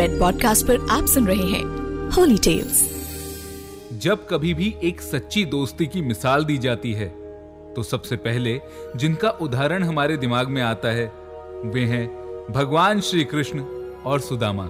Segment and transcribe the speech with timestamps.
[0.00, 2.78] Red podcast पर आप सुन रहे हैं होली टेल्स
[4.02, 7.08] जब कभी भी एक सच्ची दोस्ती की मिसाल दी जाती है
[7.74, 8.60] तो सबसे पहले
[8.96, 11.04] जिनका उदाहरण हमारे दिमाग में आता है,
[11.64, 12.06] वे हैं
[12.52, 13.60] भगवान श्री कृष्ण
[14.06, 14.64] और सुदामा।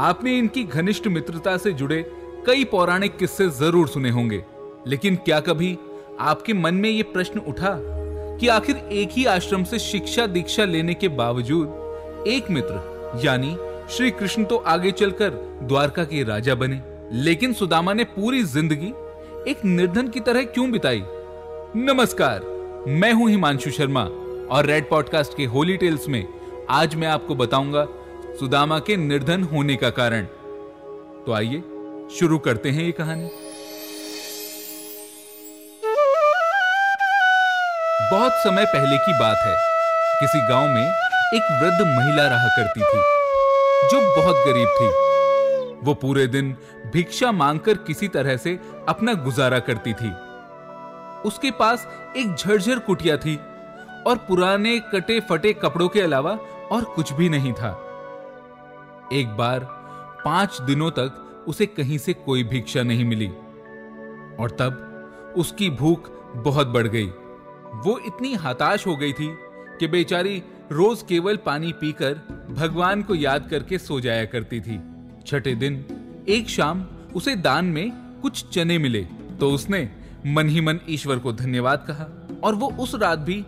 [0.00, 2.02] आपने इनकी घनिष्ठ मित्रता से जुड़े
[2.46, 4.42] कई पौराणिक किस्से ज़रूर सुने होंगे,
[4.86, 5.76] लेकिन क्या कभी
[6.20, 7.74] आपके मन में यह प्रश्न उठा
[8.40, 13.56] कि आखिर एक ही आश्रम से शिक्षा दीक्षा लेने के बावजूद एक मित्र, यानी
[13.90, 15.30] श्री कृष्ण तो आगे चलकर
[15.62, 16.80] द्वारका के राजा बने।
[17.12, 18.88] लेकिन सुदामा ने पूरी ज़िंदगी
[19.50, 21.02] एक निर्धन की तरह क्यों बिताई?
[21.76, 22.40] नमस्कार,
[22.88, 24.02] मैं हूँ हिमांशु शर्मा
[24.48, 26.24] और रेड पॉडकास्ट के होली टेल्स में
[26.70, 27.86] आज मैं आपको बताऊँगा
[28.40, 30.24] सुदामा के निर्धन होने का कारण।
[31.26, 31.62] तो आइए,
[32.18, 33.30] शुरू करते हैं ये कहानी।
[38.12, 39.56] बहुत समय पहले की बात है।
[40.20, 40.86] किसी गाँव में
[41.34, 43.17] एक वृद्ध महिला रहा करती थी।
[43.84, 44.86] जो बहुत गरीब थी।
[45.86, 46.56] वो पूरे दिन
[46.92, 48.58] भिक्षा मांगकर किसी तरह से
[48.88, 50.10] अपना गुजारा करती थी।
[51.28, 53.36] उसके पास एक झरझर कुटिया थी
[54.06, 56.32] और पुराने कटे फटे कपड़ों के अलावा
[56.72, 57.70] और कुछ भी नहीं था।
[59.12, 59.66] एक बार
[60.24, 63.28] पाँच दिनों तक उसे कहीं से कोई भिक्षा नहीं मिली
[64.40, 67.06] और तब उसकी भूख बहुत बढ़ गई।
[67.84, 69.28] वो इतनी हताश हो गई थी
[69.80, 74.80] कि बेचारी रोज केवल पानी पीकर भगवान को याद करके सो जाया करती थी।
[75.26, 75.84] छठे दिन,
[76.28, 77.90] एक शाम उसे दान में
[78.22, 79.02] कुछ चने मिले
[79.40, 79.90] तो उसने
[80.26, 83.44] मन ही मन ईश्वर को धन्यवाद कहा और वो उस रात भी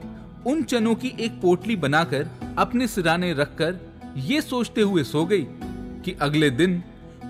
[0.47, 2.29] उन चनों की एक पोटली बनाकर
[2.59, 3.77] अपने सिराने रखकर
[4.17, 5.47] ये सोचते हुए सो गई
[6.05, 6.83] कि अगले दिन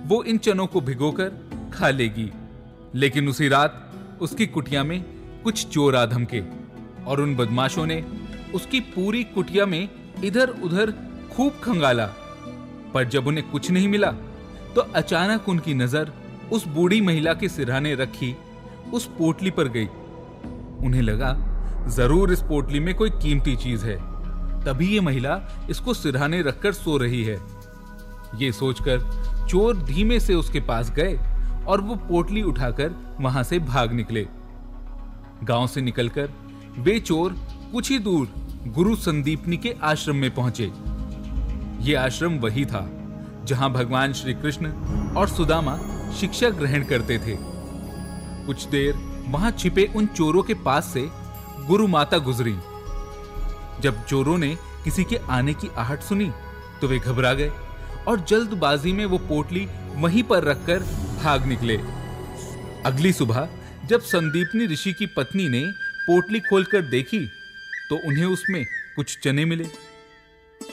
[0.07, 1.33] वो इन चनों को भिगोकर
[1.75, 2.31] खा लेगी।
[2.95, 5.03] लेकिन उसी रात उसकी कुटिया में
[5.45, 6.43] कुछ चोर आ धमके
[7.07, 8.05] और उन बदमाशों ने
[8.55, 9.89] उसकी पूरी कुटिया में
[10.25, 12.07] इधर उधर खूब खंगाला,
[12.95, 14.11] पर जब उन्हें कुछ नहीं मिला
[14.75, 16.13] तो अचानक उनकी नज़र
[16.53, 18.35] उस बूढ़ी महिला के सिरहाने रखी,
[18.93, 19.87] उस पोटली पर गई।
[20.87, 21.37] उन्हें लगा,
[21.89, 23.97] ज़रूर इस पोटली में कोई कीमती चीज़ है।
[24.65, 25.41] तभी ये महिला
[25.71, 27.39] इसको सिरहाने रखकर सो रही है।
[28.37, 31.19] ये सोचकर चोर धीमे से उसके पास गए
[31.69, 34.27] और वो पोटली उठाकर वहाँ से भाग निकले।
[35.45, 36.31] गाँव से निकलकर
[36.79, 37.37] वे चोर
[37.73, 38.29] कुछ ही दूर
[38.69, 40.71] गुरु संदीपनी के आश्रम में पहुँचे।
[41.81, 42.89] ये आश्रम वही था,
[43.45, 44.73] जहाँ भगवान श्री कृष्ण
[45.17, 45.77] और सुदामा
[46.21, 47.37] शिक्षा ग्रहण करते थे।
[48.47, 48.95] कुछ देर
[49.29, 51.07] वहाँ छिपे उन चोरों के पास से
[51.67, 52.55] गुरु माता गुजरी।
[53.83, 54.55] जब चोरों ने
[54.85, 56.31] किसी के आने की आहट सुनी
[56.81, 57.51] तो वे घबरा गए
[58.09, 59.67] और जल्दबाजी में वो पोटली
[59.97, 60.83] वहीं पर रखकर
[61.23, 61.77] भाग निकले।
[62.87, 63.49] अगली सुबह
[63.87, 65.63] जब संदीपनी ऋषि की पत्नी ने
[66.07, 67.27] पोटली खोलकर देखी
[67.89, 68.65] तो उन्हें उसमें
[68.97, 69.67] कुछ चने मिले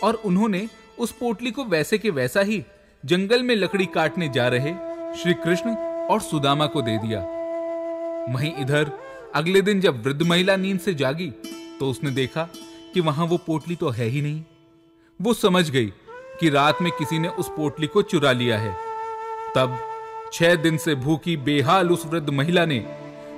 [0.03, 0.67] और उन्होंने
[0.99, 2.63] उस पोटली को वैसे के वैसा ही
[3.03, 4.73] जंगल में लकड़ी काटने जा रहे
[5.17, 5.75] श्री कृष्ण
[6.09, 7.19] और सुदामा को दे दिया।
[8.29, 8.91] वहीं इधर,
[9.35, 11.29] अगले दिन जब वृद्ध महिला नींद से जागी
[11.79, 12.47] तो उसने देखा
[12.93, 14.43] कि वहाँ वो पोटली तो है ही नहीं।
[15.19, 15.93] वो समझ गई
[16.39, 18.73] कि रात में किसी ने उस पोटली को चुरा लिया है।
[19.55, 19.77] तब
[20.33, 22.79] छह दिन से भूखी, बेहाल उस वृद्ध महिला ने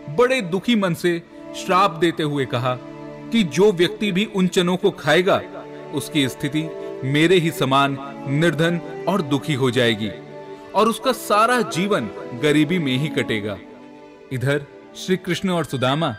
[0.10, 1.22] बड़े दुखी मन से
[1.58, 2.76] श्राप देते हुए कहा
[3.32, 5.42] कि जो व्यक्ति भी उन चनों को खाएगा,
[5.94, 6.62] उसकी स्थिति
[7.04, 7.98] मेरे ही समान
[8.30, 10.10] निर्धन और दुखी हो जाएगी,
[10.76, 12.10] और उसका सारा जीवन
[12.44, 13.58] गरीबी में ही कटेगा।
[14.34, 14.66] इधर
[14.98, 16.14] श्री कृष्ण और सुदामा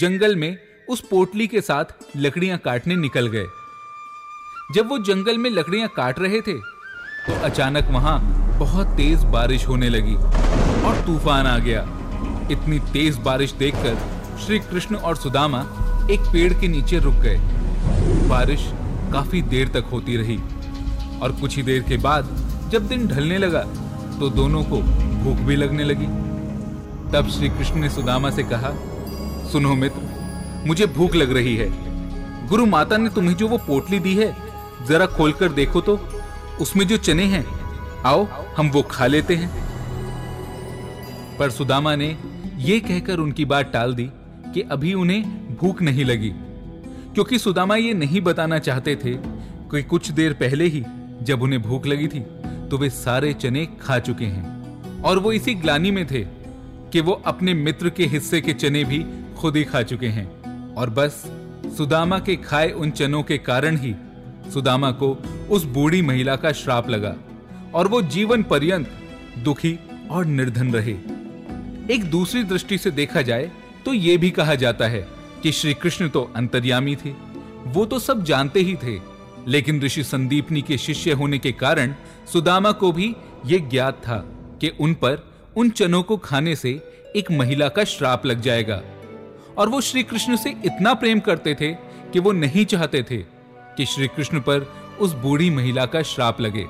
[0.00, 0.56] जंगल में
[0.88, 3.46] उस पोटली के साथ लकड़ियाँ काटने निकल गए।
[4.74, 6.58] जब वो जंगल में लकड़ियाँ काट रहे थे
[7.26, 8.18] तो अचानक वहाँ
[8.58, 11.82] बहुत तेज बारिश होने लगी और तूफ़ान आ गया।
[12.52, 13.96] इतनी तेज बारिश देखकर
[14.36, 15.60] श्री कृष्ण और सुदामा
[16.10, 17.38] एक पेड़ के नीचे रुक गए।
[18.28, 18.60] बारिश
[19.14, 20.38] काफ़ी देर तक होती रही
[21.22, 22.28] और कुछ ही देर के बाद
[22.70, 23.62] जब दिन ढलने लगा
[24.18, 24.78] तो दोनों को
[25.24, 26.06] भूख भी लगने लगी।
[27.12, 28.70] तब श्री कृष्ण ने सुदामा से कहा,
[29.52, 31.68] सुनो मित्र, मुझे भूख लग रही है।
[32.48, 34.34] गुरु माता ने तुम्हें जो वो पोटली दी है,
[34.88, 35.98] जरा खोलकर देखो तो।
[36.60, 37.44] उसमें जो चने हैं,
[38.02, 39.50] आओ, हम वो खा लेते हैं।
[41.38, 42.16] पर सुदामा ने
[42.56, 44.10] यह कहकर उनकी बात टाल दी
[44.54, 45.22] कि अभी उन्हें
[45.56, 46.32] भूख नहीं लगी।
[47.14, 49.14] क्योंकि सुदामा ये नहीं बताना चाहते थे
[49.70, 50.82] कि कुछ देर पहले ही
[51.22, 52.20] जब उन्हें भूख लगी थी
[52.68, 56.24] तो वे सारे चने खा चुके हैं। और वो इसी ग्लानी में थे
[56.92, 59.04] कि वो अपने मित्र के हिस्से के चने भी
[59.38, 61.24] खुद ही खा चुके हैं। और बस,
[61.76, 63.94] सुदामा के खाए उन चनों के कारण ही
[64.52, 65.12] सुदामा को
[65.50, 67.16] उस बूढ़ी महिला का श्राप लगा
[67.74, 68.90] और वो जीवन पर्यंत
[69.38, 69.78] दुखी
[70.10, 70.96] और निर्धन रहे।
[71.94, 73.50] एक दूसरी दृष्टि से देखा जाए
[73.84, 75.06] तो यह भी कहा जाता है
[75.44, 77.10] कि श्री कृष्ण तो अंतर्यामी थे।
[77.66, 79.00] वो तो सब जानते ही थे।
[79.46, 81.94] लेकिन ऋषि संदीपनी के शिष्य होने के कारण
[82.32, 84.16] सुदामा को भी यह ज्ञात था
[84.60, 86.70] कि उन पर, उन चनों को खाने से
[87.16, 88.82] एक महिला का श्राप लग जाएगा।
[89.58, 91.72] और वो श्री कृष्ण से इतना प्रेम करते थे
[92.12, 93.16] कि वो नहीं चाहते थे
[93.76, 96.66] कि श्री कृष्ण पर उस बूढ़ी महिला का श्राप लगे।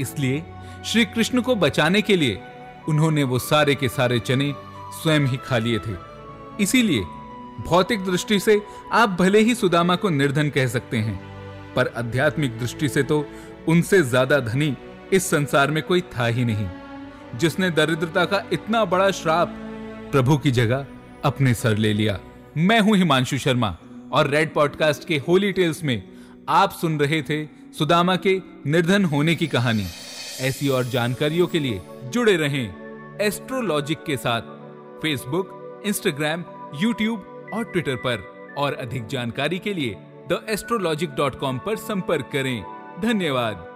[0.00, 0.44] इसलिए
[0.86, 2.40] श्री कृष्ण को बचाने के लिए
[2.88, 4.54] उन्होंने वो सारे के सारे चने
[5.02, 6.10] स्वयं ही खा लिए थे।
[6.60, 7.02] इसीलिए
[7.58, 8.60] भौतिक दृष्टि से
[8.92, 11.16] आप भले ही सुदामा को निर्धन कह सकते हैं,
[11.74, 13.24] पर आध्यात्मिक दृष्टि से तो
[13.68, 14.74] उनसे ज़्यादा धनी
[15.12, 16.68] इस संसार में कोई था ही नहीं,
[17.38, 19.56] जिसने दरिद्रता का इतना बड़ा श्राप
[20.12, 20.86] प्रभु की जगह
[21.24, 22.18] अपने सर ले लिया।
[22.56, 23.76] मैं हूँ हिमांशु शर्मा,
[24.12, 26.02] और रेड पॉडकास्ट के होली टेल्स में
[26.48, 27.44] आप सुन रहे थे
[27.78, 28.36] सुदामा के
[28.66, 29.86] निर्धन होने की कहानी।
[30.40, 34.42] ऐसी और जानकारियों के लिए जुड़े रहें एस्ट्रोलॉजिक के साथ
[35.02, 36.44] फेसबुक इंस्टाग्राम
[36.82, 39.96] यूट्यूब और ट्विटर पर। और अधिक जानकारी के लिए
[40.32, 42.64] द एस्ट्रोलॉजिक डॉट कॉम पर संपर्क करें।
[43.00, 43.69] धन्यवाद।